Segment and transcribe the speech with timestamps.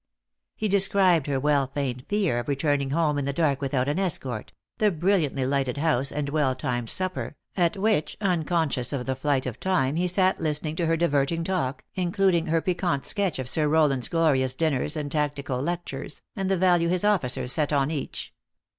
[0.55, 3.99] He de scribed her well feigned fear of returning home in the dark without an
[3.99, 9.45] escort, the brilliantly lighted house and well timed supper, at which, unconscious of the flight
[9.45, 13.67] of time, he sat listening to her diverting talk, including her piquant sketch of Sir
[13.67, 17.91] Rowland s glori ous dinners and tactical lectures, and the value his officers set on
[17.91, 18.33] each.